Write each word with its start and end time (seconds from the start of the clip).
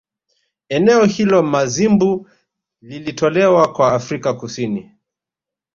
Eneo 0.69 1.05
hilo 1.05 1.43
Mazimbu 1.43 2.29
lilitolewa 2.81 3.73
kwa 3.73 3.91
Afrika 3.93 4.33
Kusini 4.33 4.91